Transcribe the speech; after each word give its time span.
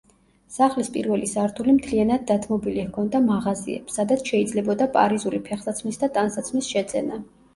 სახლის 0.53 0.87
პირველი 0.93 1.27
სართული 1.31 1.73
მთლიანად 1.75 2.23
დათმობილი 2.31 2.85
ჰქონდა 2.87 3.21
მაღაზიებს, 3.27 3.99
სადაც 4.01 4.31
შეიძლებოდა 4.31 4.87
პარიზული 4.97 5.43
ფეხსაცმლის 5.51 6.03
და 6.05 6.11
ტანსაცმლის 6.19 6.71
შეძენა. 6.77 7.21